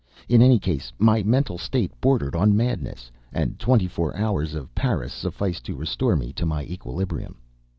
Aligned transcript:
In 0.27 0.41
any 0.41 0.57
case, 0.57 0.91
my 0.97 1.21
mental 1.21 1.59
state 1.59 1.91
bordered 2.01 2.35
on 2.35 2.57
madness, 2.57 3.11
and 3.31 3.59
twenty 3.59 3.85
four 3.85 4.17
hours 4.17 4.55
of 4.55 4.73
Paris 4.73 5.13
sufficed 5.13 5.63
to 5.65 5.75
restore 5.75 6.15
me 6.15 6.33
to 6.33 6.45
my 6.47 6.63
equilibrium. 6.63 7.35